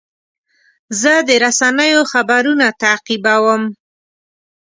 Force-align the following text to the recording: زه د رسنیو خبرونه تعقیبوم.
زه 1.01 1.13
د 1.27 1.29
رسنیو 1.45 2.01
خبرونه 2.11 2.67
تعقیبوم. 2.83 3.63